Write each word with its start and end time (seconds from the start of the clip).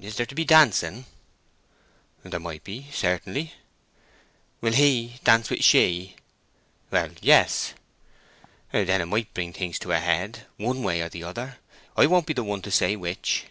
"Is 0.00 0.16
there 0.16 0.24
to 0.24 0.34
be 0.34 0.46
dancing?" 0.46 1.04
"There 2.22 2.40
might 2.40 2.64
be, 2.64 2.86
certainly." 2.94 3.52
"Will 4.62 4.72
He 4.72 5.20
dance 5.22 5.50
with 5.50 5.62
She?" 5.62 6.16
"Well, 6.90 7.10
yes." 7.20 7.74
"Then 8.72 9.02
it 9.02 9.04
might 9.04 9.34
bring 9.34 9.52
things 9.52 9.78
to 9.80 9.92
a 9.92 9.98
head, 9.98 10.46
one 10.56 10.82
way 10.82 11.02
or 11.02 11.10
the 11.10 11.24
other; 11.24 11.58
I 11.94 12.06
won't 12.06 12.24
be 12.24 12.32
the 12.32 12.42
one 12.42 12.62
to 12.62 12.70
say 12.70 12.96
which." 12.96 13.48